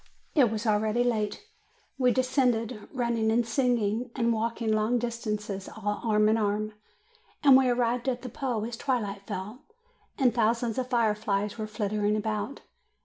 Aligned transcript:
It 0.33 0.49
was 0.49 0.65
already 0.65 1.03
late. 1.03 1.43
We 1.99 2.11
descended, 2.11 2.89
running 2.91 3.31
and 3.31 3.45
singing, 3.47 4.09
and 4.15 4.33
walking 4.33 4.73
long 4.73 4.97
distances 4.97 5.69
all 5.69 6.01
arm 6.03 6.27
in 6.27 6.37
arm, 6.37 6.73
and 7.43 7.55
we 7.55 7.69
arrived 7.69 8.09
at 8.09 8.23
the 8.23 8.29
Po 8.29 8.63
as 8.65 8.75
twilight 8.77 9.27
fell, 9.27 9.61
and 10.17 10.33
thousands 10.33 10.79
of 10.79 10.89
fireflies 10.89 11.59
were 11.59 11.67
flitting 11.67 12.15
about. 12.15 12.61